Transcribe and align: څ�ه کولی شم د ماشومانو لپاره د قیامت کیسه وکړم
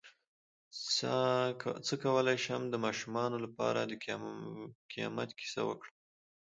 څ�ه 1.91 1.95
کولی 2.03 2.37
شم 2.45 2.61
د 2.69 2.75
ماشومانو 2.85 3.37
لپاره 3.45 3.79
د 3.85 3.91
قیامت 4.93 5.29
کیسه 5.39 5.61
وکړم 5.65 5.95